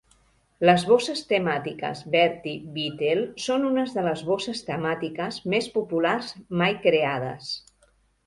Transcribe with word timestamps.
Les 0.67 0.83
bosses 0.91 1.19
temàtiques 1.31 1.99
"Bertie 2.15 2.71
Beetle" 2.77 3.27
són 3.45 3.67
unes 3.71 3.93
de 3.97 4.05
les 4.07 4.23
bosses 4.31 4.63
temàtiques 4.71 5.37
més 5.55 5.67
populars 5.79 6.31
mai 6.63 6.79
creades. 6.87 7.53